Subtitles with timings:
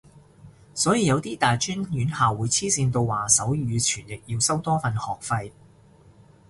[0.73, 5.51] 所以有啲大專院校會黐線到話手語傳譯要收多份學費